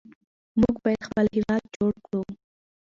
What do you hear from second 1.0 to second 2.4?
خپل هېواد جوړ کړو.